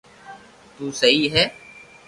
تو 0.77 0.83
سھي 0.99 1.21
ھي 1.33 1.43